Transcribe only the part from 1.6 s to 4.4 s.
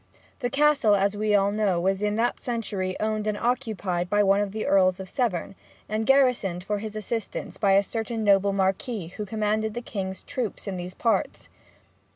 was in that century owned and occupied by